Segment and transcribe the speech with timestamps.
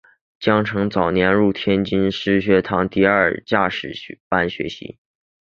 [0.39, 4.97] 蒋拯早年入天津水师学堂第二届驾驶班学习。